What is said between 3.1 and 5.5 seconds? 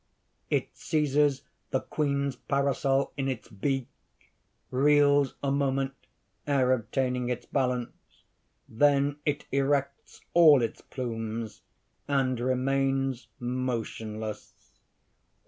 in its beak, reels